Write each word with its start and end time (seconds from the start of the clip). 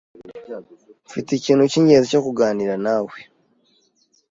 Mfite 1.07 1.29
ikintu 1.35 1.63
cyingenzi 1.71 2.11
cyo 2.13 2.21
kuganira 2.25 2.73
nawe. 2.85 3.17